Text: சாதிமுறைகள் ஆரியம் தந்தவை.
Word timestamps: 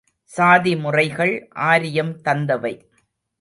சாதிமுறைகள் 0.31 1.33
ஆரியம் 1.51 2.21
தந்தவை. 2.21 2.73